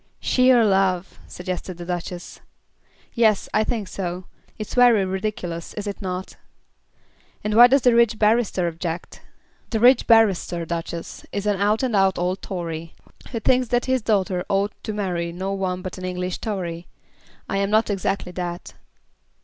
"Sheer 0.19 0.65
love!" 0.65 1.19
suggested 1.27 1.77
the 1.77 1.85
Duchess. 1.85 2.39
"Yes, 3.13 3.47
I 3.53 3.63
think 3.63 3.87
so. 3.87 4.25
It's 4.57 4.73
very 4.73 5.05
ridiculous; 5.05 5.75
is 5.75 5.85
it 5.85 6.01
not?" 6.01 6.37
"And 7.43 7.53
why 7.53 7.67
does 7.67 7.83
the 7.83 7.93
rich 7.93 8.17
barrister 8.17 8.67
object?" 8.67 9.21
"The 9.69 9.79
rich 9.79 10.07
barrister, 10.07 10.65
Duchess, 10.65 11.27
is 11.31 11.45
an 11.45 11.61
out 11.61 11.83
and 11.83 11.95
out 11.95 12.17
old 12.17 12.41
Tory, 12.41 12.95
who 13.29 13.39
thinks 13.39 13.67
that 13.67 13.85
his 13.85 14.01
daughter 14.01 14.43
ought 14.49 14.73
to 14.85 14.91
marry 14.91 15.31
no 15.31 15.53
one 15.53 15.83
but 15.83 15.99
an 15.99 16.05
English 16.05 16.39
Tory. 16.39 16.87
I 17.47 17.57
am 17.57 17.69
not 17.69 17.91
exactly 17.91 18.31
that." 18.31 18.73